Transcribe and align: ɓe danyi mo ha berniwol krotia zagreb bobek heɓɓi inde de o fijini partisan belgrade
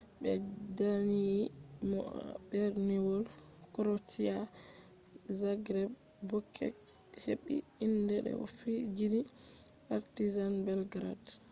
ɓe 0.21 0.31
danyi 0.77 1.25
mo 1.89 1.99
ha 2.15 2.21
berniwol 2.49 3.23
krotia 3.73 4.35
zagreb 5.39 5.91
bobek 6.29 6.55
heɓɓi 7.23 7.55
inde 7.85 8.15
de 8.25 8.31
o 8.43 8.45
fijini 8.57 9.19
partisan 9.87 10.51
belgrade 10.65 11.31